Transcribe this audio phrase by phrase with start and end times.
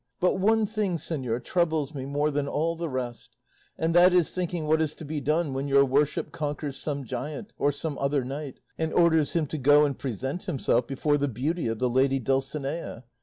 [0.19, 3.37] But one thing, señor, troubles me more than all the rest,
[3.77, 7.53] and that is thinking what is to be done when your worship conquers some giant,
[7.59, 11.67] or some other knight, and orders him to go and present himself before the beauty
[11.67, 13.03] of the lady Dulcinea.